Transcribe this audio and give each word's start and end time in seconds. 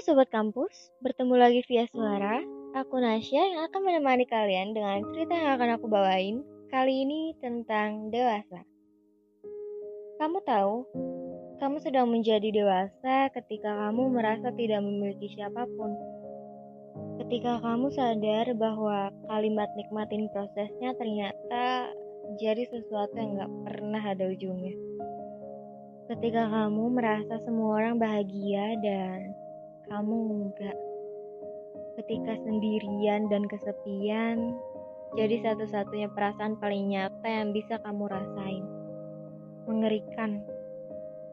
Sobat 0.00 0.32
Kampus, 0.32 0.72
bertemu 1.04 1.36
lagi 1.36 1.60
via 1.68 1.84
suara. 1.92 2.40
Aku 2.72 2.96
Nasya 2.96 3.52
yang 3.52 3.68
akan 3.68 3.84
menemani 3.84 4.24
kalian 4.24 4.72
dengan 4.72 5.04
cerita 5.12 5.36
yang 5.36 5.60
akan 5.60 5.76
aku 5.76 5.92
bawain 5.92 6.40
kali 6.72 7.04
ini 7.04 7.36
tentang 7.36 8.08
dewasa. 8.08 8.64
Kamu 10.16 10.40
tahu, 10.48 10.88
kamu 11.60 11.76
sedang 11.84 12.08
menjadi 12.08 12.48
dewasa 12.48 13.28
ketika 13.36 13.76
kamu 13.76 14.08
merasa 14.08 14.48
tidak 14.56 14.80
memiliki 14.80 15.36
siapa 15.36 15.68
pun. 15.68 15.92
Ketika 17.20 17.60
kamu 17.60 17.92
sadar 17.92 18.56
bahwa 18.56 19.12
kalimat 19.28 19.68
nikmatin 19.76 20.32
prosesnya 20.32 20.96
ternyata 20.96 21.92
jadi 22.40 22.64
sesuatu 22.72 23.20
yang 23.20 23.36
gak 23.36 23.52
pernah 23.68 24.00
ada 24.00 24.32
ujungnya. 24.32 24.72
Ketika 26.08 26.48
kamu 26.48 26.88
merasa 26.88 27.36
semua 27.44 27.84
orang 27.84 28.00
bahagia 28.00 28.80
dan 28.80 29.36
kamu 29.90 30.16
enggak. 30.46 30.78
Ketika 31.98 32.38
sendirian 32.46 33.26
dan 33.26 33.42
kesepian, 33.50 34.54
jadi 35.18 35.42
satu-satunya 35.42 36.14
perasaan 36.14 36.54
paling 36.62 36.94
nyata 36.94 37.26
yang 37.26 37.50
bisa 37.50 37.82
kamu 37.82 38.06
rasain. 38.06 38.62
Mengerikan. 39.66 40.46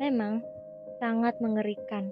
Memang 0.02 0.41
sangat 0.98 1.38
mengerikan. 1.38 2.09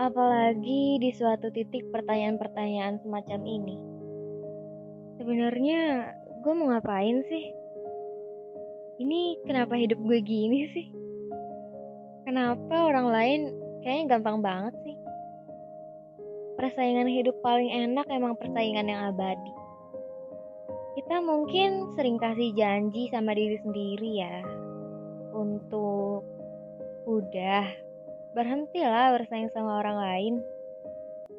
Apalagi 0.00 0.96
di 0.96 1.12
suatu 1.12 1.52
titik 1.52 1.92
pertanyaan-pertanyaan 1.92 3.04
semacam 3.04 3.40
ini. 3.44 3.76
Sebenarnya 5.20 6.08
gue 6.40 6.52
mau 6.56 6.72
ngapain 6.72 7.20
sih? 7.28 7.52
Ini 8.96 9.44
kenapa 9.44 9.76
hidup 9.76 10.00
gue 10.00 10.24
gini 10.24 10.72
sih? 10.72 10.88
Kenapa 12.24 12.88
orang 12.88 13.08
lain 13.12 13.40
kayaknya 13.80 14.16
gampang 14.16 14.38
banget 14.44 14.74
sih? 14.84 14.96
Persaingan 16.60 17.08
hidup 17.08 17.40
paling 17.40 17.72
enak 17.72 18.04
emang 18.12 18.36
persaingan 18.36 18.88
yang 18.88 19.08
abadi. 19.08 19.52
Kita 21.00 21.22
mungkin 21.24 21.96
sering 21.96 22.20
kasih 22.20 22.52
janji 22.52 23.08
sama 23.08 23.32
diri 23.32 23.56
sendiri 23.64 24.10
ya. 24.20 24.44
Untuk 25.32 26.26
udah 27.08 27.64
berhentilah 28.36 29.16
bersaing 29.16 29.48
sama 29.56 29.80
orang 29.80 29.96
lain. 29.96 30.34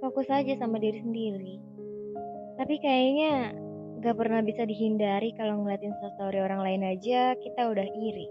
Fokus 0.01 0.25
aja 0.33 0.57
sama 0.57 0.81
diri 0.81 0.97
sendiri. 0.97 1.55
Tapi 2.57 2.75
kayaknya 2.81 3.53
gak 4.01 4.17
pernah 4.17 4.41
bisa 4.41 4.65
dihindari 4.65 5.29
kalau 5.37 5.61
ngeliatin 5.61 5.93
story 6.17 6.41
orang 6.41 6.65
lain 6.65 6.81
aja 6.97 7.37
kita 7.37 7.69
udah 7.69 7.85
iri. 7.85 8.27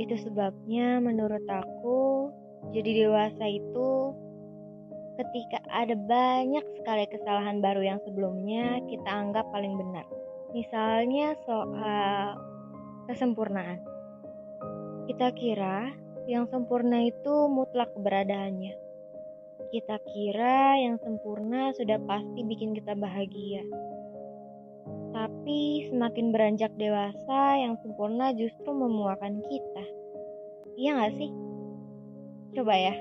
Itu 0.00 0.16
sebabnya 0.16 1.04
menurut 1.04 1.44
aku 1.44 2.32
jadi 2.74 3.06
dewasa 3.06 3.44
itu 3.46 4.12
ketika 5.16 5.64
ada 5.72 5.96
banyak 5.96 6.64
sekali 6.76 7.08
kesalahan 7.08 7.64
baru 7.64 7.80
yang 7.80 7.98
sebelumnya 8.04 8.84
kita 8.84 9.08
anggap 9.08 9.48
paling 9.48 9.80
benar. 9.80 10.04
Misalnya 10.52 11.32
soal 11.48 12.36
kesempurnaan. 13.08 13.80
Kita 15.08 15.32
kira 15.32 15.94
yang 16.26 16.50
sempurna 16.50 17.06
itu 17.06 17.48
mutlak 17.48 17.94
keberadaannya. 17.94 18.74
Kita 19.72 19.96
kira 20.04 20.78
yang 20.78 20.98
sempurna 21.00 21.72
sudah 21.74 21.98
pasti 22.04 22.40
bikin 22.44 22.74
kita 22.74 22.92
bahagia. 22.98 23.62
Tapi 25.16 25.88
semakin 25.88 26.28
beranjak 26.28 26.74
dewasa, 26.76 27.56
yang 27.56 27.80
sempurna 27.80 28.36
justru 28.36 28.68
memuakan 28.68 29.40
kita. 29.48 29.84
Iya 30.76 30.90
gak 31.00 31.14
sih? 31.16 31.45
Coba 32.56 32.72
ya, 32.72 32.96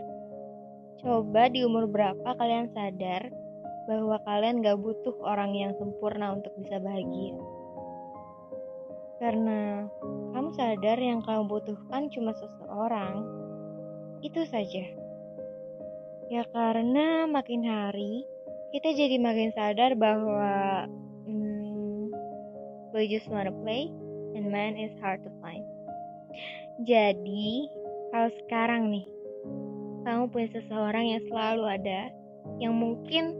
Coba 1.05 1.53
di 1.53 1.61
umur 1.61 1.85
berapa 1.85 2.33
kalian 2.33 2.73
sadar 2.73 3.29
bahwa 3.85 4.17
kalian 4.25 4.65
gak 4.65 4.81
butuh 4.81 5.13
orang 5.21 5.53
yang 5.53 5.71
sempurna 5.77 6.33
untuk 6.33 6.49
bisa 6.57 6.81
bahagia. 6.81 7.37
Karena 9.21 9.85
kamu 10.33 10.49
sadar 10.57 10.97
yang 10.97 11.21
kamu 11.21 11.45
butuhkan 11.45 12.09
cuma 12.09 12.33
seseorang, 12.33 13.21
itu 14.25 14.41
saja. 14.49 14.85
Ya 16.33 16.41
karena 16.49 17.29
makin 17.29 17.61
hari 17.69 18.25
kita 18.73 18.97
jadi 18.97 19.21
makin 19.21 19.53
sadar 19.53 19.93
bahwa 19.93 20.89
hmm, 21.29 22.09
boy 22.89 23.05
just 23.05 23.29
wanna 23.29 23.53
play 23.61 23.93
and 24.33 24.49
man 24.49 24.73
is 24.73 24.91
hard 25.05 25.21
to 25.21 25.29
find. 25.37 25.61
Jadi 26.81 27.69
kalau 28.09 28.33
sekarang 28.41 28.89
nih 28.89 29.05
kamu 30.05 30.29
punya 30.29 30.49
seseorang 30.53 31.17
yang 31.17 31.21
selalu 31.25 31.65
ada, 31.65 32.13
yang 32.61 32.77
mungkin 32.77 33.33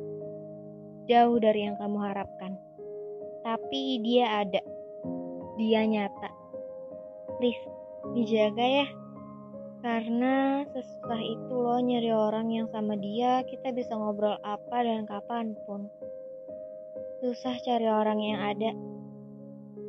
jauh 1.06 1.38
dari 1.38 1.70
yang 1.70 1.78
kamu 1.78 2.02
harapkan. 2.02 2.58
Tapi 3.46 4.02
dia 4.02 4.42
ada. 4.42 4.62
Dia 5.62 5.86
nyata. 5.86 6.30
Please, 7.38 7.62
dijaga 8.18 8.66
ya. 8.66 8.88
Karena 9.86 10.66
sesusah 10.74 11.22
itu 11.22 11.54
loh 11.54 11.78
nyari 11.78 12.10
orang 12.10 12.50
yang 12.50 12.66
sama 12.74 12.98
dia, 12.98 13.46
kita 13.46 13.70
bisa 13.70 13.94
ngobrol 13.94 14.34
apa 14.42 14.82
dan 14.82 15.06
kapan 15.06 15.54
pun. 15.70 15.86
Susah 17.22 17.54
cari 17.62 17.86
orang 17.86 18.18
yang 18.18 18.42
ada. 18.42 18.74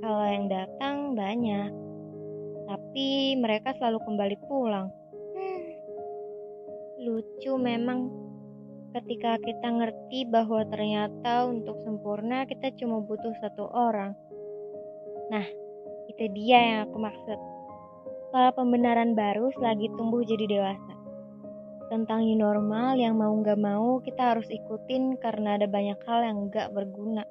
Kalau 0.05 0.27
yang 0.29 0.53
datang 0.53 1.17
banyak. 1.17 1.73
Tapi 2.69 3.41
mereka 3.41 3.73
selalu 3.81 4.05
kembali 4.05 4.37
pulang 4.45 4.93
lucu 7.07 7.55
memang 7.55 8.11
ketika 8.91 9.39
kita 9.39 9.69
ngerti 9.71 10.27
bahwa 10.27 10.67
ternyata 10.67 11.47
untuk 11.47 11.79
sempurna 11.87 12.43
kita 12.51 12.75
cuma 12.75 12.99
butuh 12.99 13.31
satu 13.39 13.71
orang. 13.71 14.19
Nah, 15.31 15.47
itu 16.11 16.25
dia 16.35 16.59
yang 16.59 16.79
aku 16.91 16.99
maksud. 16.99 17.39
Soal 18.35 18.51
pembenaran 18.59 19.15
baru 19.15 19.55
selagi 19.55 19.87
tumbuh 19.95 20.27
jadi 20.27 20.51
dewasa. 20.51 20.95
Tentang 21.87 22.27
new 22.27 22.35
normal 22.35 22.99
yang 22.99 23.15
mau 23.15 23.31
nggak 23.31 23.61
mau 23.63 24.03
kita 24.03 24.35
harus 24.35 24.51
ikutin 24.51 25.23
karena 25.23 25.55
ada 25.55 25.71
banyak 25.71 26.03
hal 26.03 26.21
yang 26.27 26.51
nggak 26.51 26.75
berguna. 26.75 27.23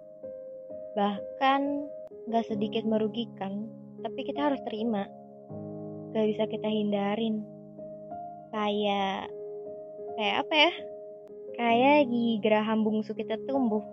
Bahkan 0.96 1.62
nggak 2.32 2.46
sedikit 2.48 2.88
merugikan, 2.88 3.68
tapi 4.00 4.24
kita 4.24 4.54
harus 4.54 4.62
terima. 4.64 5.04
Gak 6.16 6.26
bisa 6.32 6.48
kita 6.48 6.72
hindarin. 6.72 7.44
Kayak 8.56 9.35
kayak 10.16 10.36
apa 10.48 10.54
ya? 10.56 10.72
Kayak 11.56 12.00
gigi 12.12 12.34
geraham 12.44 12.84
bungsu 12.84 13.16
kita 13.16 13.40
tumbuh. 13.48 13.84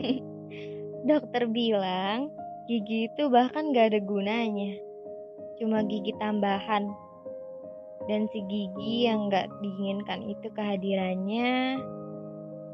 Dokter 1.08 1.44
bilang 1.50 2.32
gigi 2.64 3.12
itu 3.12 3.28
bahkan 3.28 3.72
gak 3.76 3.92
ada 3.92 4.00
gunanya. 4.00 4.80
Cuma 5.60 5.84
gigi 5.84 6.16
tambahan. 6.16 6.88
Dan 8.04 8.28
si 8.32 8.44
gigi 8.48 9.08
yang 9.08 9.32
gak 9.32 9.48
diinginkan 9.64 10.28
itu 10.28 10.48
kehadirannya 10.52 11.80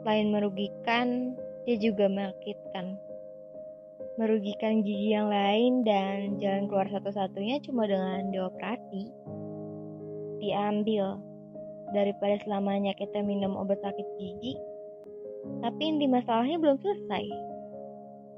selain 0.02 0.32
merugikan 0.32 1.36
dia 1.68 1.76
juga 1.76 2.08
menyakitkan 2.08 2.96
merugikan 4.16 4.80
gigi 4.84 5.12
yang 5.16 5.28
lain 5.28 5.84
dan 5.84 6.40
jalan 6.40 6.68
keluar 6.68 6.88
satu-satunya 6.88 7.60
cuma 7.64 7.84
dengan 7.84 8.32
dioperasi 8.32 9.12
diambil 10.40 11.20
daripada 11.92 12.38
selamanya 12.42 12.94
kita 12.94 13.22
minum 13.22 13.58
obat 13.58 13.78
sakit 13.82 14.06
gigi, 14.18 14.54
tapi 15.64 15.80
inti 15.82 16.06
masalahnya 16.06 16.56
belum 16.60 16.76
selesai. 16.80 17.24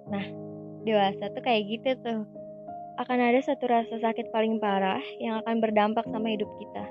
Nah, 0.08 0.26
dewasa 0.86 1.30
tuh 1.32 1.42
kayak 1.42 1.62
gitu 1.68 1.90
tuh. 2.02 2.22
Akan 3.00 3.18
ada 3.18 3.40
satu 3.40 3.66
rasa 3.72 3.96
sakit 3.98 4.28
paling 4.30 4.60
parah 4.60 5.00
yang 5.16 5.40
akan 5.40 5.64
berdampak 5.64 6.04
sama 6.12 6.28
hidup 6.32 6.48
kita. 6.60 6.84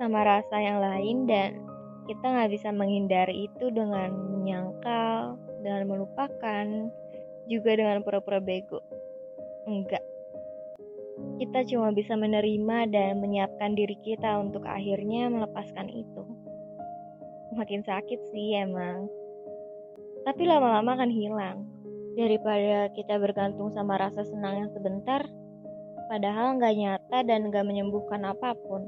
Sama 0.00 0.24
rasa 0.24 0.56
yang 0.56 0.80
lain 0.80 1.28
dan 1.28 1.60
kita 2.08 2.24
nggak 2.24 2.50
bisa 2.56 2.72
menghindari 2.72 3.46
itu 3.46 3.68
dengan 3.68 4.10
menyangkal, 4.10 5.36
dengan 5.60 5.84
melupakan, 5.84 6.66
juga 7.46 7.70
dengan 7.76 8.00
pura-pura 8.00 8.40
bego. 8.40 8.80
Enggak 9.68 10.09
kita 11.40 11.64
cuma 11.72 11.88
bisa 11.96 12.12
menerima 12.20 12.92
dan 12.92 13.16
menyiapkan 13.24 13.72
diri 13.72 13.96
kita 14.04 14.36
untuk 14.36 14.68
akhirnya 14.68 15.32
melepaskan 15.32 15.88
itu. 15.88 16.22
Makin 17.56 17.80
sakit 17.80 18.20
sih 18.28 18.60
emang. 18.60 19.08
Tapi 20.28 20.44
lama-lama 20.44 21.00
akan 21.00 21.08
hilang. 21.08 21.64
Daripada 22.12 22.92
kita 22.92 23.16
bergantung 23.16 23.72
sama 23.72 23.96
rasa 23.96 24.20
senang 24.26 24.66
yang 24.66 24.70
sebentar, 24.76 25.24
padahal 26.12 26.60
nggak 26.60 26.76
nyata 26.76 27.18
dan 27.24 27.48
nggak 27.48 27.64
menyembuhkan 27.64 28.20
apa 28.28 28.52
pun. 28.52 28.84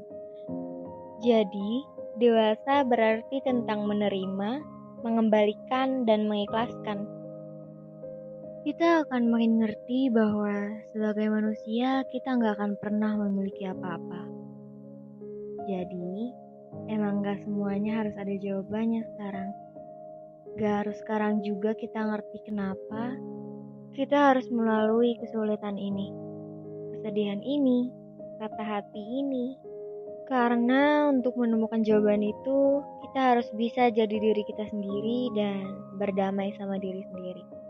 Jadi, 1.25 1.81
dewasa 2.21 2.85
berarti 2.85 3.41
tentang 3.41 3.89
menerima, 3.89 4.61
mengembalikan, 5.01 6.05
dan 6.05 6.29
mengikhlaskan 6.29 7.22
kita 8.63 9.03
akan 9.03 9.27
makin 9.27 9.59
ngerti 9.59 10.07
bahwa 10.07 10.71
sebagai 10.95 11.27
manusia 11.27 12.07
kita 12.07 12.39
nggak 12.39 12.55
akan 12.55 12.71
pernah 12.79 13.11
memiliki 13.19 13.67
apa-apa. 13.67 14.23
Jadi, 15.67 16.31
emang 16.87 17.19
gak 17.27 17.43
semuanya 17.43 18.03
harus 18.03 18.15
ada 18.15 18.31
jawabannya 18.39 19.03
sekarang. 19.15 19.49
Gak 20.55 20.73
harus 20.83 20.95
sekarang 21.03 21.43
juga 21.43 21.75
kita 21.75 22.07
ngerti 22.07 22.39
kenapa 22.47 23.19
kita 23.93 24.31
harus 24.31 24.47
melalui 24.47 25.19
kesulitan 25.19 25.75
ini, 25.75 26.09
kesedihan 26.95 27.43
ini, 27.43 27.91
kata 28.39 28.63
hati 28.63 29.03
ini. 29.21 29.59
Karena 30.23 31.11
untuk 31.11 31.35
menemukan 31.35 31.83
jawaban 31.83 32.23
itu, 32.23 32.79
kita 33.05 33.19
harus 33.35 33.47
bisa 33.59 33.91
jadi 33.91 34.15
diri 34.17 34.41
kita 34.47 34.65
sendiri 34.71 35.35
dan 35.35 35.67
berdamai 35.99 36.55
sama 36.55 36.79
diri 36.79 37.03
sendiri. 37.11 37.62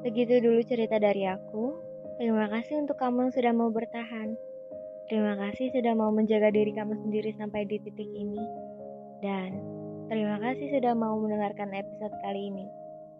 Segitu 0.00 0.40
dulu 0.40 0.60
cerita 0.64 0.96
dari 0.96 1.28
aku. 1.28 1.76
Terima 2.16 2.48
kasih 2.48 2.80
untuk 2.80 2.96
kamu 2.96 3.28
yang 3.28 3.32
sudah 3.36 3.52
mau 3.52 3.68
bertahan. 3.68 4.32
Terima 5.12 5.36
kasih 5.36 5.68
sudah 5.76 5.92
mau 5.92 6.08
menjaga 6.08 6.48
diri 6.48 6.72
kamu 6.72 6.96
sendiri 7.04 7.36
sampai 7.36 7.68
di 7.68 7.76
titik 7.84 8.08
ini. 8.08 8.40
Dan 9.20 9.60
terima 10.08 10.40
kasih 10.40 10.72
sudah 10.72 10.96
mau 10.96 11.20
mendengarkan 11.20 11.76
episode 11.76 12.14
kali 12.24 12.48
ini. 12.48 12.64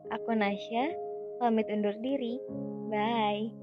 Aku 0.09 0.33
Nasya, 0.33 0.97
pamit 1.37 1.69
undur 1.69 1.93
diri. 2.01 2.41
Bye. 2.89 3.60